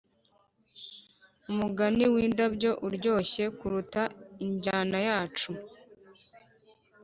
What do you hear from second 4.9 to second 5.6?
yacu: